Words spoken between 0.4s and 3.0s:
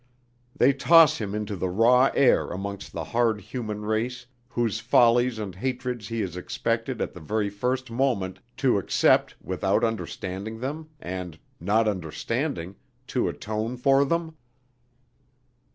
They toss him into the raw air amongst